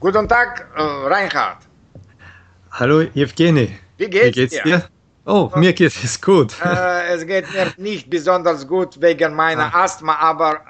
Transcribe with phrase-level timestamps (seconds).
[0.00, 1.58] Guten Tag, äh, Reinhard.
[2.70, 3.76] Hallo, Evgeny.
[3.96, 4.62] Wie geht's, Wie geht's dir?
[4.62, 4.88] dir?
[5.26, 6.54] Oh, mir geht es gut.
[6.64, 9.82] Äh, es geht mir nicht besonders gut wegen meiner ah.
[9.82, 10.60] Asthma, aber,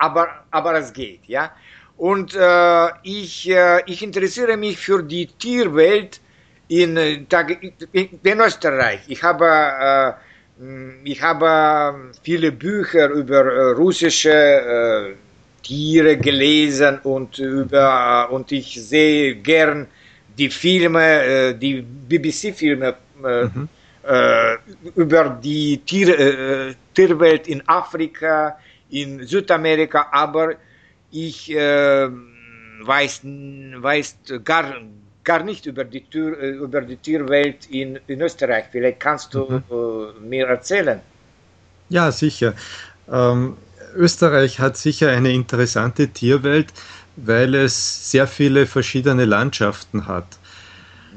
[0.00, 1.52] aber, aber es geht, ja.
[1.96, 6.20] Und äh, ich, äh, ich interessiere mich für die Tierwelt
[6.66, 7.24] in, äh,
[7.92, 9.02] in Österreich.
[9.06, 10.16] Ich habe,
[10.58, 15.14] äh, ich habe viele Bücher über russische
[15.62, 19.86] Tiere gelesen und, über, und ich sehe gern
[20.36, 22.94] die Filme, die BBC-Filme.
[23.22, 23.68] Mhm
[24.02, 24.56] äh,
[24.96, 28.58] über die Tier, äh, Tierwelt in Afrika,
[28.90, 30.54] in Südamerika, aber
[31.10, 32.08] ich äh,
[32.82, 34.74] weiß, weiß gar,
[35.24, 38.66] gar nicht über die, Tür, äh, über die Tierwelt in, in Österreich.
[38.70, 39.62] Vielleicht kannst du mhm.
[39.70, 41.00] Äh, mir erzählen.
[41.88, 42.54] Ja, sicher.
[43.10, 43.56] Ähm,
[43.94, 46.72] Österreich hat sicher eine interessante Tierwelt,
[47.16, 50.38] weil es sehr viele verschiedene Landschaften hat.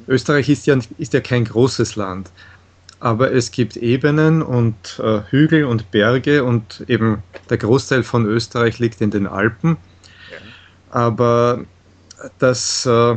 [0.08, 2.30] Österreich ist ja, ist ja kein großes Land
[3.00, 8.80] aber es gibt Ebenen und äh, Hügel und Berge und eben der Großteil von Österreich
[8.80, 9.78] liegt in den Alpen.
[10.90, 11.66] Aber
[12.40, 13.16] das äh,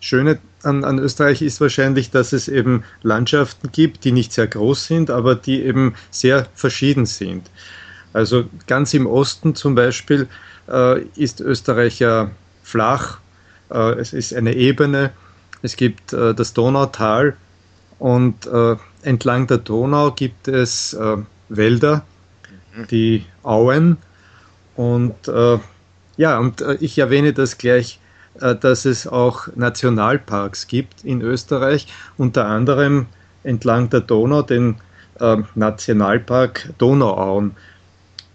[0.00, 4.86] Schöne an, an, Österreich ist wahrscheinlich, dass es eben Landschaften gibt, die nicht sehr groß
[4.86, 7.50] sind, aber die eben sehr verschieden sind.
[8.12, 10.28] Also ganz im Osten zum Beispiel
[10.68, 12.30] äh, ist Österreich ja
[12.62, 13.18] flach,
[13.70, 15.12] äh, es ist eine Ebene,
[15.62, 17.36] es gibt äh, das Donautal,
[18.02, 22.04] und äh, entlang der Donau gibt es äh, Wälder,
[22.74, 22.86] mhm.
[22.88, 23.96] die Auen.
[24.74, 25.58] Und äh,
[26.16, 28.00] ja, und ich erwähne das gleich,
[28.34, 33.06] dass es auch Nationalparks gibt in Österreich, unter anderem
[33.44, 34.76] entlang der Donau den
[35.54, 37.52] Nationalpark Donauauen.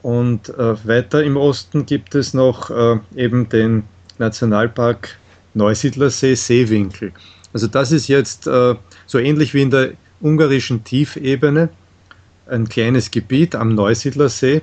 [0.07, 2.71] Und weiter im Osten gibt es noch
[3.13, 3.83] eben den
[4.17, 5.17] Nationalpark
[5.53, 7.11] Neusiedlersee Seewinkel.
[7.51, 9.91] Also das ist jetzt so ähnlich wie in der
[10.21, 11.67] ungarischen Tiefebene,
[12.45, 14.61] ein kleines Gebiet am Neusiedlersee,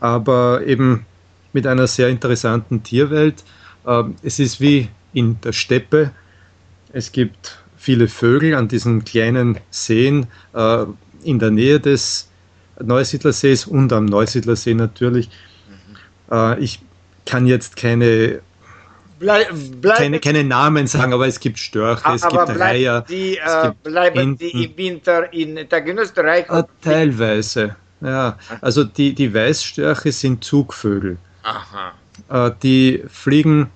[0.00, 1.06] aber eben
[1.52, 3.44] mit einer sehr interessanten Tierwelt.
[3.86, 6.10] Ähm, es ist wie in der Steppe.
[6.92, 10.84] Es gibt viele Vögel an diesen kleinen Seen äh,
[11.22, 12.28] in der Nähe des
[12.82, 15.28] Neusiedlersees und am Neusiedlersee natürlich.
[16.28, 16.36] Mhm.
[16.36, 16.80] Äh, ich
[17.26, 18.40] kann jetzt keine
[19.18, 19.46] Blei,
[19.94, 23.02] keine, keine, Namen sagen, aber es gibt Störche, es gibt Reiher.
[23.02, 24.38] Die, äh, gibt bleiben Enten.
[24.38, 25.58] die im Winter in
[25.98, 26.50] Österreich?
[26.50, 28.36] Ah, teilweise, ja.
[28.60, 31.18] Also die, die Weißstörche sind Zugvögel.
[31.44, 31.92] Aha.
[32.46, 33.70] Äh, die fliegen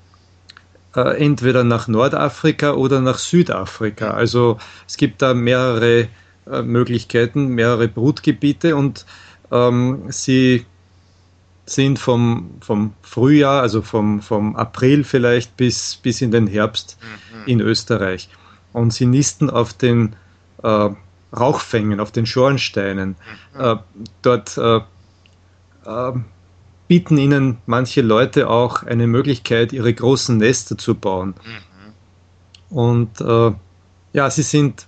[0.96, 4.10] äh, entweder nach Nordafrika oder nach Südafrika.
[4.10, 4.58] Also
[4.88, 6.08] es gibt da mehrere
[6.50, 9.06] äh, Möglichkeiten, mehrere Brutgebiete und
[9.50, 10.64] ähm, sie
[11.66, 17.42] sind vom, vom Frühjahr, also vom, vom April vielleicht bis, bis in den Herbst mhm.
[17.46, 18.28] in Österreich.
[18.72, 20.14] Und sie nisten auf den
[20.62, 20.90] äh,
[21.36, 23.16] Rauchfängen, auf den Schornsteinen.
[23.54, 23.60] Mhm.
[23.60, 23.76] Äh,
[24.22, 24.80] dort äh,
[25.84, 26.12] äh
[26.88, 31.34] bieten ihnen manche Leute auch eine Möglichkeit, ihre großen Nester zu bauen.
[32.70, 32.76] Mhm.
[32.76, 33.52] Und äh,
[34.12, 34.86] ja, sie sind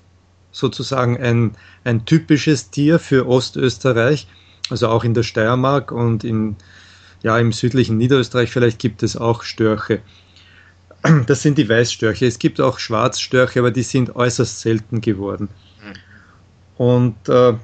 [0.53, 1.53] sozusagen ein,
[1.84, 4.26] ein typisches Tier für Ostösterreich
[4.70, 6.56] also auch in der Steiermark und in,
[7.22, 10.00] ja, im südlichen Niederösterreich vielleicht gibt es auch Störche.
[11.26, 12.26] Das sind die Weißstörche.
[12.26, 15.48] Es gibt auch Schwarzstörche, aber die sind äußerst selten geworden.
[16.76, 17.54] Und äh,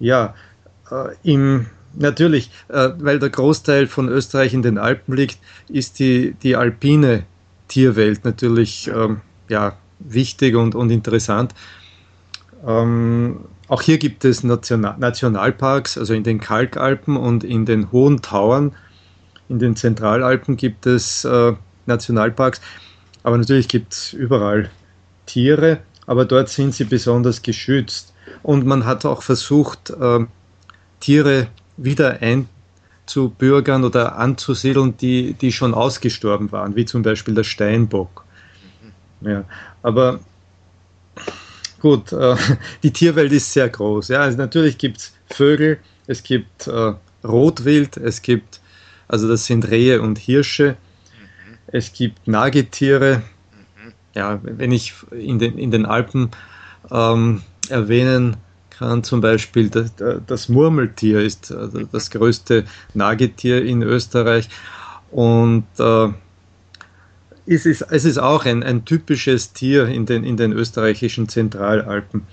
[0.00, 0.34] ja,
[0.90, 5.38] äh, im, natürlich, äh, weil der Großteil von Österreich in den Alpen liegt,
[5.68, 7.24] ist die, die alpine
[7.68, 11.54] Tierwelt natürlich ähm, ja, wichtig und, und interessant.
[12.66, 18.22] Ähm, auch hier gibt es National Nationalparks, also in den Kalkalpen und in den hohen
[18.22, 18.74] Tauern.
[19.48, 21.52] In den Zentralalpen gibt es äh,
[21.86, 22.60] Nationalparks,
[23.22, 24.70] aber natürlich gibt es überall
[25.26, 28.12] Tiere, aber dort sind sie besonders geschützt.
[28.42, 30.26] Und man hat auch versucht, äh,
[31.00, 38.24] Tiere wieder einzubürgern oder anzusiedeln, die, die schon ausgestorben waren, wie zum Beispiel der Steinbock.
[39.20, 39.44] Ja,
[39.82, 40.20] aber
[41.82, 42.36] Gut, äh,
[42.84, 44.06] die Tierwelt ist sehr groß.
[44.06, 46.92] Ja, also natürlich gibt es Vögel, es gibt äh,
[47.24, 48.60] Rotwild, es gibt,
[49.08, 51.58] also das sind Rehe und Hirsche, mhm.
[51.66, 53.24] es gibt Nagetiere.
[53.84, 53.92] Mhm.
[54.14, 56.30] Ja, wenn ich in den, in den Alpen
[56.92, 58.36] ähm, erwähnen
[58.70, 59.92] kann, zum Beispiel das,
[60.24, 62.64] das Murmeltier ist äh, das größte
[62.94, 64.48] Nagetier in Österreich.
[65.10, 66.08] Und äh,
[67.46, 72.26] es ist, es ist auch ein, ein typisches Tier in den, in den österreichischen Zentralalpen.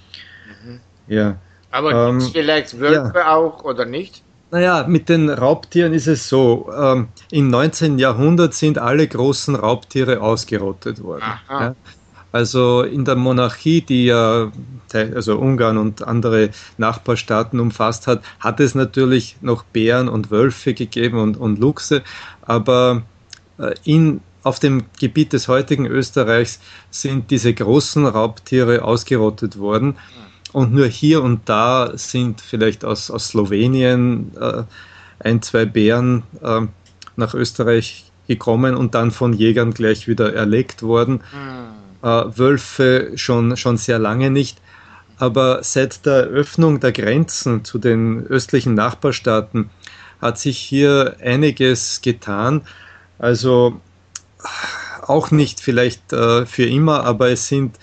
[0.63, 0.79] Mhm.
[1.07, 1.37] Ja.
[1.71, 3.35] Aber ähm, gibt es vielleicht Wölfe ja.
[3.35, 4.23] auch oder nicht?
[4.51, 6.71] Naja, mit den Raubtieren ist es so.
[6.75, 7.99] Ähm, Im 19.
[7.99, 11.25] Jahrhundert sind alle großen Raubtiere ausgerottet worden.
[11.49, 11.75] Ja?
[12.31, 14.51] Also in der Monarchie, die ja
[14.93, 21.19] also Ungarn und andere Nachbarstaaten umfasst hat, hat es natürlich noch Bären und Wölfe gegeben
[21.19, 22.03] und, und Luchse,
[22.41, 23.03] aber
[23.59, 26.59] äh, in, auf dem Gebiet des heutigen Österreichs
[26.89, 29.95] sind diese großen Raubtiere ausgerottet worden.
[30.51, 34.63] Und nur hier und da sind vielleicht aus, aus Slowenien äh,
[35.19, 36.61] ein, zwei Bären äh,
[37.15, 41.21] nach Österreich gekommen und dann von Jägern gleich wieder erlegt worden.
[41.31, 42.07] Mhm.
[42.09, 44.57] Äh, Wölfe schon, schon sehr lange nicht.
[45.19, 49.69] Aber seit der Öffnung der Grenzen zu den östlichen Nachbarstaaten
[50.19, 52.63] hat sich hier einiges getan.
[53.19, 53.79] Also
[55.01, 57.77] auch nicht vielleicht äh, für immer, aber es sind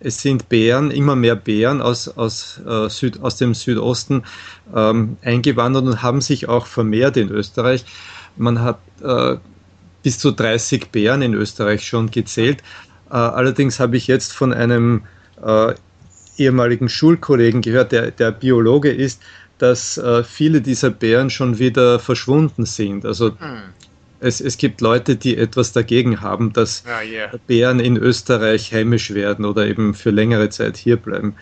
[0.00, 4.22] es sind Bären, immer mehr Bären aus, aus, äh, Süd, aus dem Südosten
[4.74, 7.84] ähm, eingewandert und haben sich auch vermehrt in Österreich.
[8.36, 9.36] Man hat äh,
[10.02, 12.62] bis zu 30 Bären in Österreich schon gezählt.
[13.10, 15.02] Äh, allerdings habe ich jetzt von einem
[15.44, 15.74] äh,
[16.36, 19.20] ehemaligen Schulkollegen gehört, der, der Biologe ist,
[19.58, 23.04] dass äh, viele dieser Bären schon wieder verschwunden sind.
[23.04, 23.62] Also hm
[24.20, 27.30] es, es gibt Leute, die etwas dagegen haben, dass ah, yeah.
[27.46, 31.34] Bären in Österreich heimisch werden oder eben für längere Zeit hier bleiben.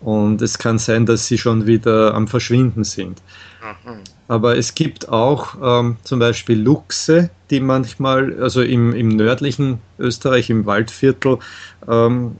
[0.00, 3.22] Und es kann sein, dass sie schon wieder am Verschwinden sind.
[3.62, 4.00] Mhm.
[4.28, 10.50] Aber es gibt auch ähm, zum Beispiel Luchse, die manchmal, also im, im nördlichen Österreich,
[10.50, 11.38] im Waldviertel,
[11.88, 12.36] ähm,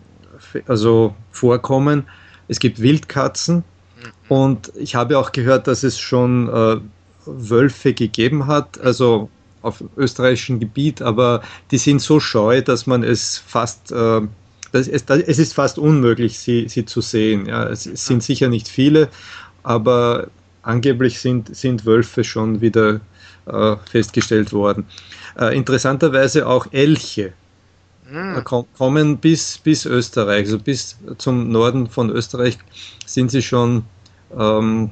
[0.67, 2.05] also vorkommen.
[2.49, 3.57] Es gibt Wildkatzen.
[3.57, 3.62] Mhm.
[4.29, 6.77] Und ich habe auch gehört, dass es schon äh,
[7.25, 9.31] Wölfe gegeben hat, also
[9.64, 14.20] auf österreichischem Gebiet, aber die sind so scheu, dass man es fast, äh,
[14.72, 17.46] es, es, ist fast unmöglich, sie, sie zu sehen.
[17.46, 17.64] Ja.
[17.64, 19.08] Es, es, sind sicher nicht viele,
[19.62, 20.28] aber
[20.62, 23.00] angeblich sind, sind Wölfe schon wieder
[23.46, 24.87] äh, festgestellt worden.
[25.38, 27.32] Äh, interessanterweise auch Elche
[28.11, 28.44] mhm.
[28.76, 32.58] kommen bis, bis Österreich, also bis zum Norden von Österreich
[33.06, 33.84] sind sie schon
[34.38, 34.90] ähm,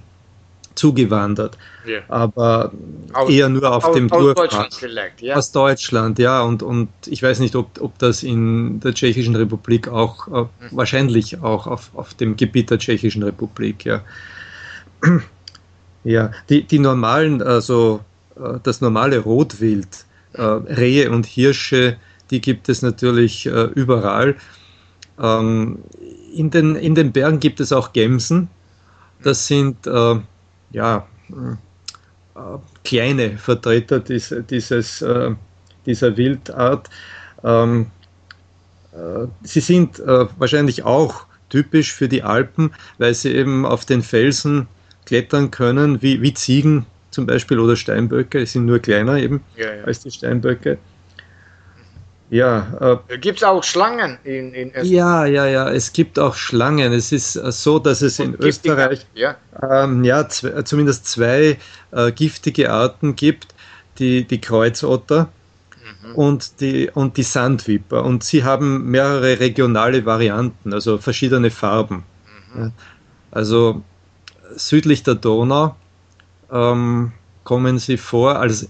[0.75, 1.59] zugewandert.
[1.87, 2.03] Yeah.
[2.09, 2.73] Aber
[3.13, 5.37] aus, eher nur auf aus, dem aus Deutschland vielleicht, ja.
[5.37, 6.43] Aus Deutschland, ja.
[6.43, 10.49] Und, und ich weiß nicht, ob, ob das in der Tschechischen Republik auch, äh, mhm.
[10.71, 14.03] wahrscheinlich auch auf, auf dem Gebiet der Tschechischen Republik, ja.
[16.05, 18.01] Ja, die, die normalen, also
[18.35, 21.97] äh, das normale Rotwild, äh, Rehe und Hirsche,
[22.33, 24.37] die gibt es natürlich überall.
[25.21, 25.79] Ähm,
[26.35, 28.49] in, den, in den Bergen gibt es auch Gämsen.
[29.23, 30.17] Das sind äh,
[30.73, 32.39] ja, äh,
[32.85, 35.35] kleine Vertreter dieses, dieses, äh,
[35.87, 36.89] dieser Wildart.
[37.45, 37.87] Ähm,
[38.93, 44.03] äh, sie sind äh, wahrscheinlich auch typisch für die Alpen, weil sie eben auf den
[44.03, 44.69] Felsen
[45.05, 49.75] klettern können, wie, wie Ziegen zum Beispiel oder Steinböcke, sie sind nur kleiner eben ja,
[49.75, 49.85] ja.
[49.85, 50.79] als die Steinböcke.
[52.33, 52.99] Ja.
[53.09, 54.89] Äh, gibt es auch Schlangen in, in Österreich?
[54.89, 56.91] Ja, ja, ja, es gibt auch Schlangen.
[56.95, 61.59] Es ist äh, so, dass es Und in Österreich ja, ähm, ja zwei, zumindest zwei
[61.91, 63.49] äh, giftige Arten gibt,
[63.99, 65.29] die, die Kreuzotter
[66.05, 66.15] mhm.
[66.15, 68.03] und, die, und die Sandviper.
[68.03, 72.03] Und sie haben mehrere regionale Varianten, also verschiedene Farben.
[72.55, 72.73] Mhm.
[73.31, 73.83] Also
[74.57, 75.77] südlich der Donau
[76.51, 77.13] ähm,
[77.45, 78.67] kommen sie vor, also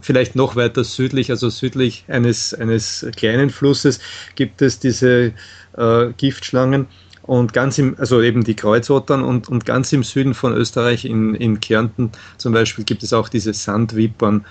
[0.00, 4.00] vielleicht noch weiter südlich, also südlich eines, eines kleinen Flusses
[4.34, 5.32] gibt es diese
[5.76, 6.86] äh, Giftschlangen
[7.22, 11.34] und ganz im, also eben die Kreuzottern und, und ganz im Süden von Österreich, in,
[11.34, 14.44] in Kärnten zum Beispiel, gibt es auch diese Sandvipern, mhm.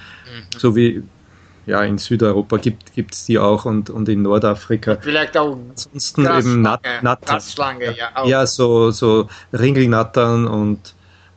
[0.58, 1.03] so wie
[1.65, 4.98] ja, in Südeuropa gibt es die auch und, und in Nordafrika.
[5.01, 7.41] Vielleicht auch ansonsten eben Nat Nattern.
[7.82, 10.94] Ja, ja, so, so Ringelnattern und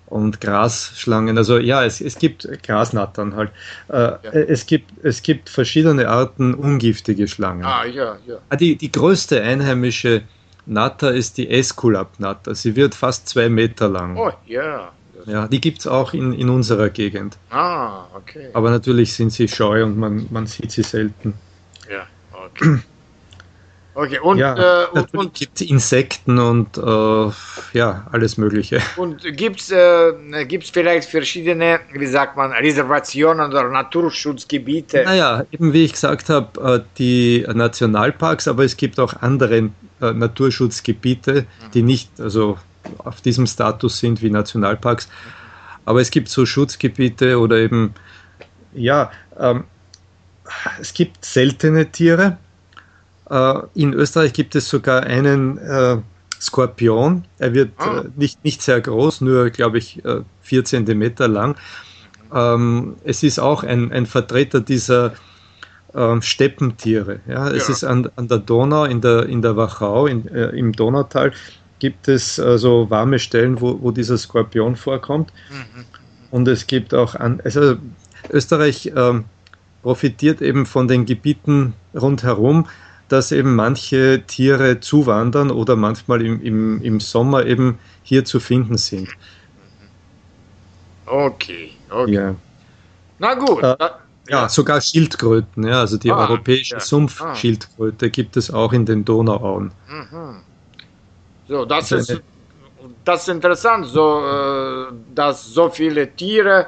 [0.08, 1.36] und Grasschlangen.
[1.38, 3.50] Also ja, es, es gibt Grasnattern halt.
[3.88, 4.18] Äh, ja.
[4.30, 7.64] es, gibt, es gibt verschiedene Arten ungiftige Schlangen.
[7.64, 8.38] Ah, ja, ja.
[8.48, 10.22] Ah, die, die größte einheimische
[10.66, 12.54] Natter ist die Esculap-Natter.
[12.54, 14.16] Sie wird fast zwei Meter lang.
[14.16, 14.92] Oh, ja.
[15.26, 17.36] Ja, die gibt es auch in, in unserer Gegend.
[17.50, 18.48] Ah, okay.
[18.52, 21.34] Aber natürlich sind sie scheu und man, man sieht sie selten.
[21.90, 22.78] Ja, okay.
[23.98, 27.32] Okay, und, ja, äh, und, und gibt Insekten und äh,
[27.76, 28.80] ja, alles Mögliche.
[28.96, 35.02] Und gibt es äh, gibt's vielleicht verschiedene, wie sagt man, Reservationen oder Naturschutzgebiete?
[35.02, 40.12] Naja, eben wie ich gesagt habe, äh, die Nationalparks, aber es gibt auch andere äh,
[40.12, 41.70] Naturschutzgebiete, mhm.
[41.74, 42.56] die nicht also
[42.98, 45.08] auf diesem Status sind wie Nationalparks.
[45.86, 47.94] Aber es gibt so Schutzgebiete oder eben,
[48.74, 49.64] ja, ähm,
[50.80, 52.38] es gibt seltene Tiere
[53.74, 55.98] in Österreich gibt es sogar einen, äh,
[56.40, 57.24] Skorpion.
[57.38, 58.00] Er wird ah.
[58.00, 61.56] äh, nicht, nicht sehr groß, nur, glaube ich, äh, vier Zentimeter lang.
[62.34, 65.14] Ähm, es ist auch ein, ein Vertreter dieser
[65.94, 67.20] ähm, Steppentiere.
[67.26, 67.48] Ja?
[67.50, 67.74] Es ja.
[67.74, 71.32] ist an, an der Donau, in der, in der Wachau, in, äh, im Donautal,
[71.78, 75.32] gibt es also warme Stellen, wo, wo dieser Skorpion vorkommt.
[75.50, 75.84] Mhm.
[76.30, 77.76] Und es gibt auch an, also
[78.30, 79.24] Österreich ähm,
[79.82, 82.66] profitiert eben von den Gebieten rundherum,
[83.08, 88.76] dass eben manche Tiere zuwandern oder manchmal im, im, im Sommer eben hier zu finden
[88.76, 89.08] sind.
[91.06, 92.12] Okay, okay.
[92.12, 92.34] Ja.
[93.18, 93.62] Na gut.
[93.62, 93.76] Äh,
[94.28, 94.48] ja.
[94.48, 96.80] sogar Schildkröten, ja, also die ah, europäische ja.
[96.80, 98.08] Sumpfschildkröte ah.
[98.08, 99.72] gibt es auch in den Donauauen.
[99.88, 100.42] Mhm.
[101.48, 102.22] So, das also ist,
[103.04, 106.66] das ist interessant, so, äh, dass so viele Tiere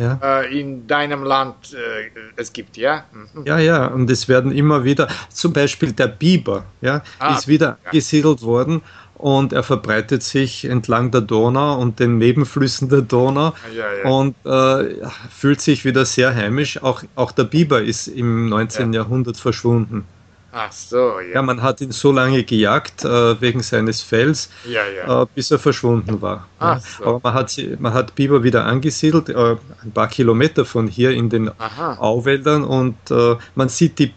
[0.00, 0.18] ja.
[0.22, 3.04] äh, in deinem Land äh, es gibt, ja?
[3.12, 3.44] Mhm.
[3.44, 7.78] Ja, ja, und es werden immer wieder, zum Beispiel der Biber, ja, ah, ist wieder
[7.84, 7.90] ja.
[7.90, 8.82] gesiedelt worden
[9.14, 14.10] und er verbreitet sich entlang der Donau und den Nebenflüssen der Donau ja, ja.
[14.10, 16.82] und äh, fühlt sich wieder sehr heimisch.
[16.82, 18.92] Auch, auch der Biber ist im 19.
[18.94, 20.06] Jahrhundert verschwunden.
[20.52, 21.34] Ach so, ja.
[21.34, 25.22] Ja, man hat ihn so lange gejagt äh, wegen seines Fells, ja, ja.
[25.22, 26.48] Äh, bis er verschwunden war.
[26.58, 27.04] Ach so.
[27.04, 31.30] Aber man hat, man hat Biber wieder angesiedelt, äh, ein paar Kilometer von hier in
[31.30, 31.94] den Aha.
[31.98, 34.12] Auwäldern und äh, man sieht die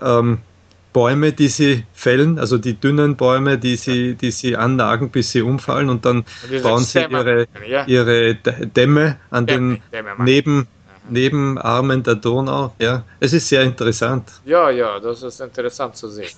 [0.00, 0.38] ähm,
[0.92, 5.42] Bäume, die sie fällen, also die dünnen Bäume, die sie, die sie annagen, bis sie
[5.42, 7.46] umfallen und dann und bauen sie ihre,
[7.86, 10.66] ihre Dämme an Dämme, den Dämme Neben
[11.08, 12.74] Nebenarmen der Donau.
[12.78, 14.30] Ja, es ist sehr interessant.
[14.44, 16.30] Ja, ja, das ist interessant zu sehen.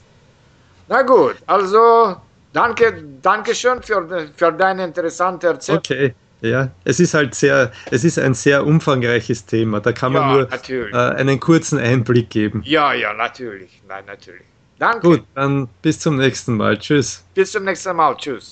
[0.89, 2.17] Na gut, also
[2.53, 5.79] danke, danke schön für, für deine interessante Erzählung.
[5.79, 6.15] Okay.
[6.43, 9.81] Ja, es ist halt sehr, es ist ein sehr umfangreiches Thema.
[9.81, 12.63] Da kann man ja, nur äh, einen kurzen Einblick geben.
[12.65, 13.81] Ja, ja, natürlich.
[13.89, 14.43] Nein, natürlich.
[14.77, 15.01] Danke.
[15.07, 16.77] Gut, dann bis zum nächsten Mal.
[16.77, 17.25] Tschüss.
[17.35, 18.17] Bis zum nächsten Mal.
[18.17, 18.51] Tschüss.